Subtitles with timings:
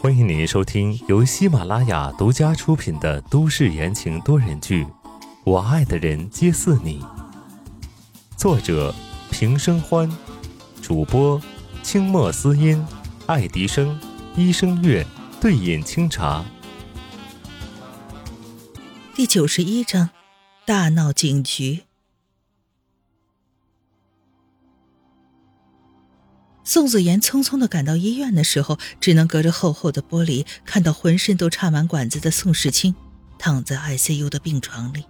[0.00, 4.84] 欢迎您收听由喜马拉雅独家出品的都市言情多人剧
[5.44, 7.00] 《我爱的人皆似你》，
[8.36, 8.92] 作者
[9.30, 10.10] 平生欢，
[10.82, 11.40] 主播
[11.84, 12.84] 清墨思音、
[13.26, 13.96] 爱迪生、
[14.34, 15.06] 一生月、
[15.40, 16.44] 对饮清茶。
[19.14, 20.10] 第九十一章，
[20.66, 21.82] 大闹警局。
[26.66, 32.94] 宋子妍匆匆的赶到医院的时候，只能隔着厚厚的玻璃看到浑身都插满管子的宋世清
[33.38, 35.04] 躺在 ICU 的病床里。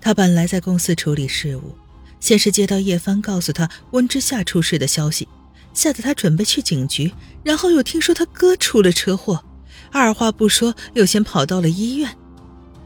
[0.00, 1.76] 他本来在公司处理事务，
[2.18, 5.28] 先是接到叶帆告诉他温之夏出事的消息，
[5.72, 9.44] 吓得他准备去警局，然后又听说他哥出了车祸，
[9.92, 12.18] 二话不说又先跑到了医院。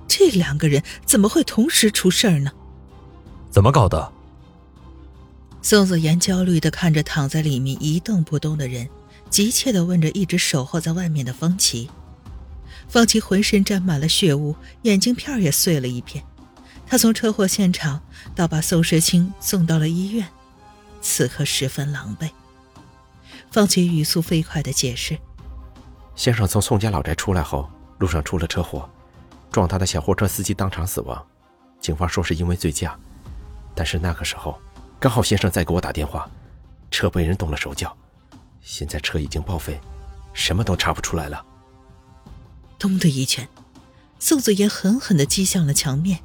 [0.07, 2.51] 这两个人怎么会同时出事儿呢？
[3.51, 4.13] 怎么搞的？
[5.69, 8.88] 宋子妍焦虑地看着躺在里面一动不动的人，
[9.29, 11.91] 急切地问着一直守候在外面的方琦。
[12.87, 16.23] 方琦浑身沾满了血污，眼镜片也碎了一片。
[16.87, 18.01] 他从车祸现场
[18.32, 20.29] 到把宋时清送到了医院，
[21.01, 22.30] 此刻十分狼狈。
[23.51, 25.19] 方琦语速飞快地解释
[26.15, 28.88] ：“先生从宋家老宅出来后，路上出了车祸，
[29.51, 31.26] 撞他的小货车司机当场死亡。
[31.80, 32.96] 警方说是因为醉驾，
[33.74, 34.57] 但是那个时候……”
[35.07, 36.29] 刚好先生在给我打电话，
[36.90, 37.96] 车被人动了手脚，
[38.60, 39.80] 现在车已经报废，
[40.32, 41.46] 什么都查不出来了。
[42.76, 43.48] 咚的一拳，
[44.18, 46.18] 宋子言狠狠地击向了墙面，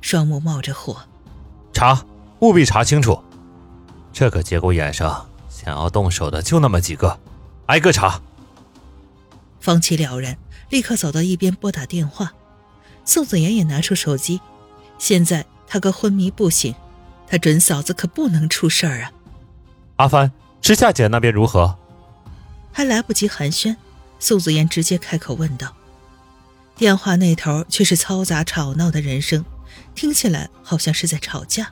[0.00, 1.02] 双目冒着火。
[1.72, 2.06] 查，
[2.38, 3.20] 务必查清楚，
[4.12, 7.18] 这个节骨眼上想要动手的就那么几个，
[7.66, 8.22] 挨个查。
[9.58, 10.38] 方琦了然，
[10.70, 12.32] 立刻走到一边拨打电话。
[13.04, 14.40] 宋子言也拿出手机，
[14.96, 16.72] 现在他哥昏迷不醒。
[17.28, 19.12] 他准嫂子可不能出事儿啊！
[19.96, 21.76] 阿帆，知夏姐那边如何？
[22.72, 23.74] 还来不及寒暄，
[24.18, 25.74] 宋子言直接开口问道。
[26.76, 29.44] 电话那头却是嘈杂吵闹的人声，
[29.94, 31.68] 听起来好像是在吵架。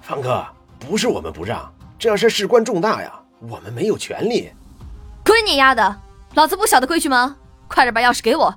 [0.00, 0.46] 方哥，
[0.78, 4.50] 不是我们不让，这事事关重大呀，我们没有权利。
[5.24, 6.00] 滚你丫的！
[6.34, 7.36] 老子不晓得规矩吗？
[7.68, 8.54] 快点把钥匙给我！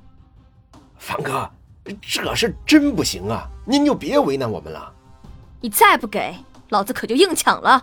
[0.98, 1.50] 方哥，
[2.02, 4.94] 这事真不行啊，您就别为难我们了。
[5.64, 6.36] 你再不给，
[6.72, 7.82] 老子可就硬抢了！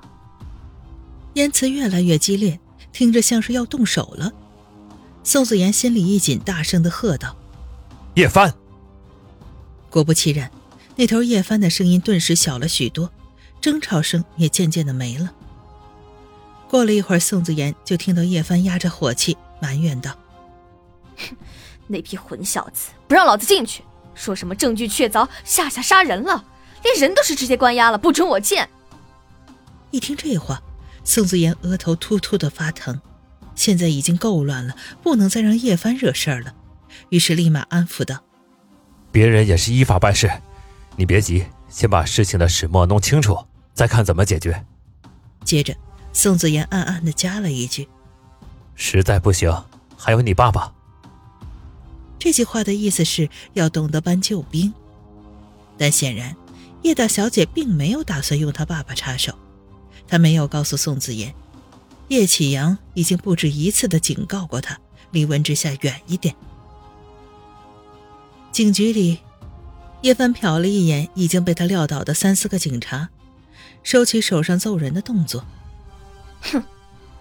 [1.32, 2.60] 言辞越来越激烈，
[2.92, 4.30] 听着像是要动手了。
[5.24, 7.34] 宋子妍心里一紧，大声的喝道
[8.16, 8.52] ：“叶帆！”
[9.88, 10.50] 果不其然，
[10.96, 13.10] 那头叶帆的声音顿时小了许多，
[13.62, 15.32] 争吵声也渐渐的没了。
[16.68, 20.14] 过了一会儿，宋子妍就听到叶帆压着火气埋怨道
[21.16, 21.34] ：“哼，
[21.86, 23.82] 那批混小子不让老子进去，
[24.14, 26.44] 说什么证据确凿，夏夏杀人了。”
[26.82, 28.68] 连人都是直接关押了，不准我见。
[29.90, 30.62] 一听这话，
[31.04, 33.00] 宋子妍额头突突的发疼。
[33.56, 36.54] 现在已经够乱了，不能再让叶帆惹事儿了。
[37.10, 38.20] 于是立马安抚道
[39.12, 40.30] ：“别人也是依法办事，
[40.96, 43.36] 你别急，先把事情的始末弄清楚，
[43.74, 44.64] 再看怎么解决。”
[45.44, 45.74] 接着，
[46.12, 47.86] 宋子妍暗暗的加了一句
[48.74, 49.52] ：“实在不行，
[49.94, 50.72] 还有你爸爸。”
[52.18, 54.72] 这句话的意思是要懂得搬救兵，
[55.76, 56.34] 但显然。
[56.82, 59.34] 叶大小姐并没有打算用她爸爸插手，
[60.08, 61.34] 她没有告诉宋子妍，
[62.08, 64.78] 叶启阳已经不止一次的警告过她，
[65.10, 66.34] 离温之夏远一点。
[68.50, 69.18] 警局里，
[70.02, 73.08] 叶帆瞟了一眼已经被他撂倒的三四个警察，
[73.82, 75.44] 收起手上揍人的动作。
[76.40, 76.62] 哼，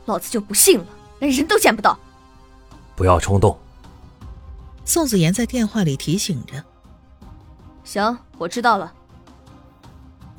[0.05, 0.85] 老子就不信了，
[1.19, 1.99] 连人都见不到。
[2.95, 3.57] 不要冲动。
[4.85, 6.63] 宋子妍在电话里提醒着。
[7.83, 8.91] 行，我知道了。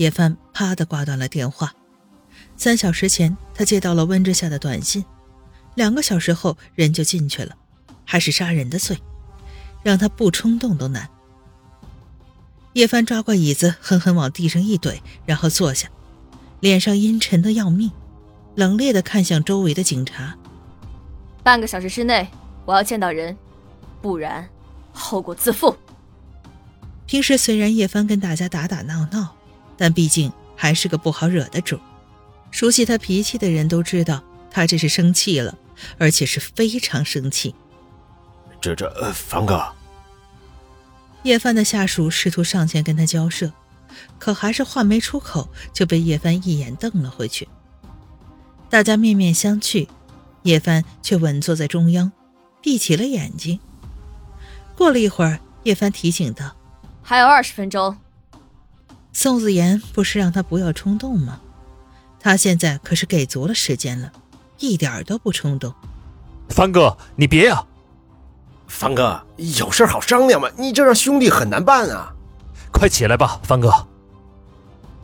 [0.00, 1.74] 叶帆啪的挂断了电话。
[2.56, 5.04] 三小时前，他接到了温之夏的短信，
[5.74, 7.54] 两个小时后人就进去了，
[8.06, 8.96] 还是杀人的罪，
[9.82, 11.06] 让他不冲动都难。
[12.72, 15.86] 叶帆抓过椅子，狠狠往地上一怼，然后坐下，
[16.60, 17.90] 脸上阴沉的要命，
[18.54, 20.34] 冷冽的看向周围的警察
[21.44, 22.26] ：“半个小时之内，
[22.64, 23.36] 我要见到人，
[24.00, 24.48] 不然
[24.94, 25.76] 后果自负。”
[27.04, 29.36] 平时虽然叶帆跟大家打打闹闹。
[29.80, 31.80] 但毕竟还是个不好惹的主，
[32.50, 35.56] 熟悉他脾气的人都知道，他这是生气了，
[35.96, 37.54] 而且是非常生气。
[38.60, 39.72] 这这，凡哥。
[41.22, 43.50] 叶帆的下属试图上前跟他交涉，
[44.18, 47.48] 可还是话没出口，就被叶帆一眼瞪了回去。
[48.68, 49.88] 大家面面相觑，
[50.42, 52.12] 叶帆却稳坐在中央，
[52.60, 53.58] 闭起了眼睛。
[54.76, 56.54] 过了一会儿，叶帆提醒道
[57.00, 57.96] ：“还有二十分钟。”
[59.22, 61.42] 宋子妍不是让他不要冲动吗？
[62.18, 64.10] 他现在可是给足了时间了，
[64.58, 65.74] 一点都不冲动。
[66.48, 67.62] 帆哥，你别呀！
[68.66, 72.14] 帆哥，有事好商量嘛，你这让兄弟很难办啊！
[72.72, 73.86] 快起来吧，帆哥。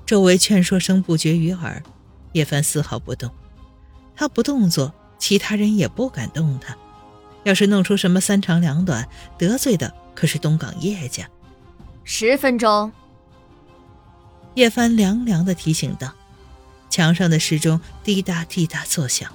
[0.06, 1.82] 周围劝说声不绝于耳，
[2.32, 3.30] 叶凡丝毫不动。
[4.14, 6.74] 他不动作，其他人也不敢动他。
[7.44, 11.28] 要是弄出什么三长两短，得罪的可是东港叶家。
[12.02, 12.90] 十分钟。
[14.56, 16.12] 叶帆凉凉的提醒道。
[16.88, 19.30] 墙上的时钟滴答滴答作响，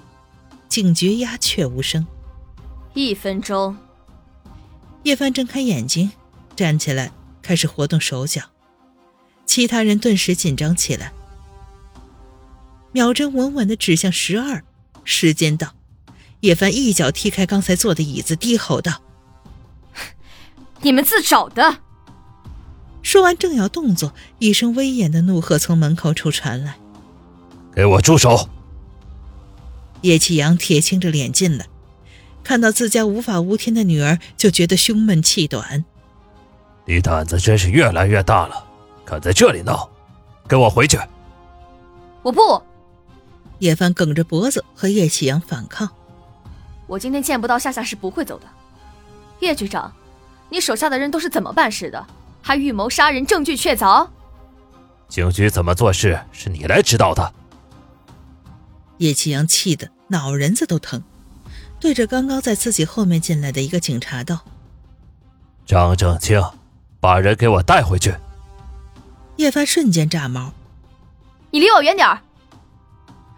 [0.67, 2.05] 警觉鸦雀无声。
[2.95, 3.77] 一分钟。
[5.03, 6.11] 叶帆睁开眼睛，
[6.55, 8.41] 站起来，开始活动手脚。
[9.45, 11.13] 其他人顿时紧张起来。
[12.91, 14.63] 秒针稳稳的指向十二，
[15.03, 15.75] 时间到。
[16.39, 19.03] 叶帆一脚踢开刚才坐的椅子，低吼道
[20.81, 21.77] ：“你们自找的！”
[23.03, 26.77] 说完，正要动作，一声威严的怒喝从门口处传来
[27.75, 28.49] ：“给我住手！”
[30.01, 31.67] 叶启阳铁青着脸进来，
[32.43, 35.83] 看到自家无法无天的女儿，就觉得胸闷气短。
[36.85, 38.65] 你胆子真是越来越大了，
[39.05, 39.89] 敢在这里闹！
[40.47, 40.99] 跟我回去！
[42.23, 42.61] 我不！
[43.59, 45.89] 叶帆梗着脖子和叶启阳反抗。
[46.87, 48.45] 我今天见不到夏夏是不会走的，
[49.39, 49.93] 叶局长，
[50.49, 52.05] 你手下的人都是怎么办事的？
[52.51, 54.05] 还预谋杀人，证据确凿。
[55.07, 57.33] 警局怎么做事是你来指导的。
[58.97, 61.01] 叶启阳气得脑仁子都疼，
[61.79, 64.41] 对着刚刚在自己后面进来的一个警察道
[65.65, 66.43] ：“张正清，
[66.99, 68.13] 把人给我带回去。”
[69.37, 70.51] 叶帆瞬间炸毛
[71.51, 72.19] ：“你离我远点儿！”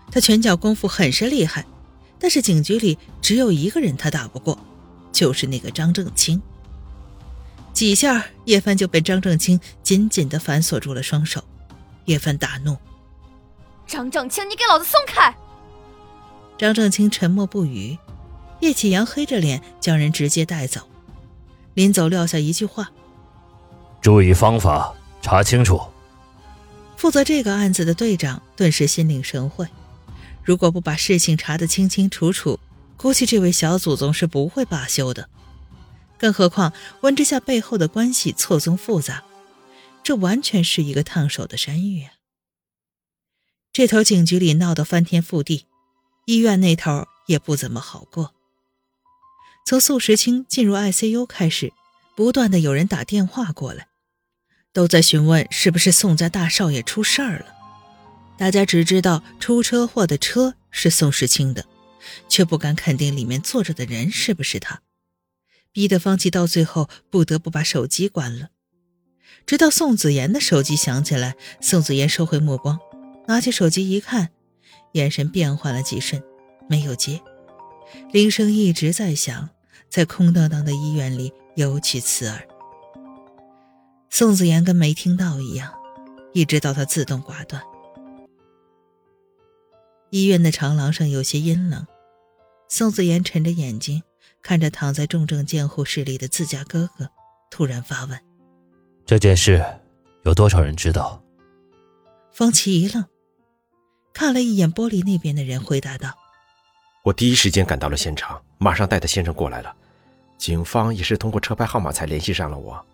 [0.10, 1.64] 他拳脚功夫很是厉害。
[2.18, 4.58] 但是警局里只有一个人他打不过，
[5.12, 6.42] 就是那个张正清。
[7.84, 11.44] 几下，叶帆就被张正清紧紧的反锁住了双手。
[12.06, 12.78] 叶帆大怒
[13.86, 15.36] ：“张正清，你给老子松开！”
[16.58, 17.98] 张正清沉默不语。
[18.62, 20.88] 叶启阳黑着脸将人直接带走，
[21.74, 22.90] 临走撂下一句话
[24.00, 25.82] ：“注意方法，查清楚。”
[26.96, 29.68] 负责这个案子的队长顿时心领神会。
[30.42, 32.58] 如果不把事情查得清清楚楚，
[32.96, 35.28] 估计这位小祖宗是不会罢休的。
[36.24, 36.72] 更何况
[37.02, 39.26] 温之夏背后的关系错综复杂，
[40.04, 42.14] 这完全是一个烫手的山芋啊！
[43.74, 45.66] 这头警局里闹得翻天覆地，
[46.26, 48.34] 医院那头也不怎么好过。
[49.66, 51.74] 从宋时清进入 ICU 开始，
[52.16, 53.90] 不断的有人打电话过来，
[54.72, 57.48] 都在询问是不是宋家大少爷出事儿了。
[58.38, 61.66] 大家只知道出车祸的车是宋时清的，
[62.30, 64.82] 却不敢肯定里面坐着的人是不是他，
[65.74, 68.50] 逼得方琦到最后不得不把手机关了。
[69.46, 72.80] 直到宋子妍的手机响起来，宋子妍收回目光，
[73.28, 74.30] 拿起手机一看，
[74.94, 76.24] 眼神变换了几瞬，
[76.70, 77.20] 没有接。
[78.12, 79.50] 铃声一直在响，
[79.90, 82.48] 在空荡荡的医院里尤其刺耳。
[84.10, 85.74] 宋子妍跟没听到一样，
[86.34, 87.62] 一直到他自动挂断。
[90.12, 91.88] 医院的长廊上有些阴冷，
[92.70, 94.04] 宋子妍沉着眼睛
[94.44, 97.10] 看着躺在重症监护室里的自家哥哥，
[97.50, 98.20] 突然发问
[99.08, 99.66] ：“这件事
[100.26, 101.24] 有多少人知道？”
[102.34, 103.06] 方琦一愣，
[104.14, 106.14] 看了一眼玻璃那边的人，回答道
[107.06, 109.74] ：“我第一时间赶到了现场，马上带他先生过来了。
[110.38, 112.86] 警方也是通过车牌号码才联系上了我。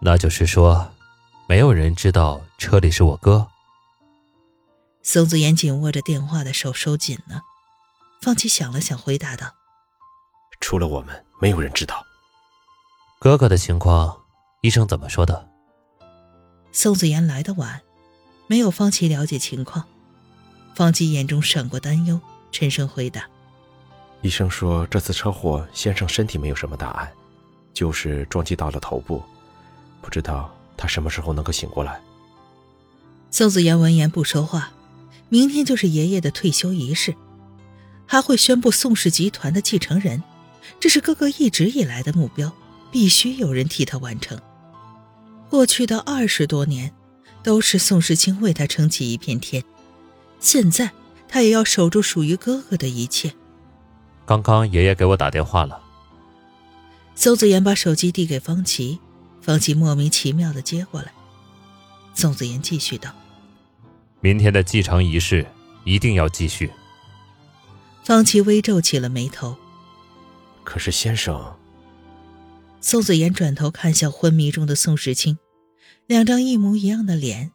[0.00, 0.88] 那就是说，
[1.48, 3.48] 没有人知道车里是我哥。”
[5.02, 7.42] 宋子妍紧握着电话的手收紧了。
[8.20, 9.54] 方琦想了想，回答道
[10.60, 12.04] ：“除了我们，没有人知道。
[13.18, 14.16] 哥哥的情况，
[14.60, 15.48] 医生怎么说的？”
[16.72, 17.80] 宋子妍来的晚，
[18.46, 19.84] 没有方琦了解情况。
[20.74, 22.20] 方琦眼中闪过担忧，
[22.52, 23.26] 沉声回答
[24.22, 27.12] ：“医生说这次车祸，先生身体没有什么大碍，
[27.74, 29.22] 就是撞击到了头部，
[30.00, 32.00] 不知道他什么时候能够醒过来。”
[33.30, 34.72] 宋子妍闻言不说话。
[35.30, 37.14] 明天就是爷爷的退休仪式，
[38.06, 40.22] 还会宣布宋氏集团的继承人，
[40.80, 42.52] 这是哥哥一直以来的目标，
[42.90, 44.40] 必须有人替他完成。
[45.50, 46.92] 过去的二十多年，
[47.42, 49.64] 都是宋时清为他撑起一片天，
[50.40, 50.90] 现在
[51.28, 53.32] 他也要守住属于哥哥的一切。
[54.26, 55.80] 刚刚爷爷给我打电话了。
[57.14, 58.98] 邹子言把手机递给方琦，
[59.40, 61.12] 方琦莫名其妙的接过来。
[62.14, 63.10] 宋子言继续道。
[64.20, 65.46] 明天的继承仪式
[65.84, 66.70] 一定要继续。
[68.04, 69.56] 方琦微皱起了眉头。
[70.68, 71.58] 可是先生，
[72.78, 75.38] 宋子言转头看向昏迷中的宋时清，
[76.06, 77.52] 两张一模一样的脸，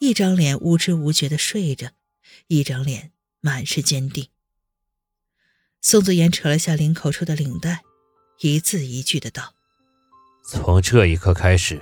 [0.00, 1.92] 一张脸无知无觉的睡着，
[2.48, 4.30] 一张脸满是坚定。
[5.80, 7.82] 宋子言扯了下领口处的领带，
[8.40, 9.54] 一字一句的道
[10.44, 11.80] ：“从这一刻开始，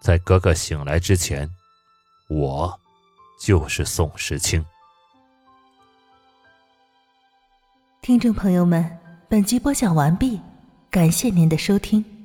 [0.00, 1.48] 在哥哥醒来之前，
[2.28, 2.80] 我
[3.40, 4.66] 就是宋时清。”
[8.02, 10.40] 听众朋友们，本集播讲完毕，
[10.88, 12.15] 感谢您的收听。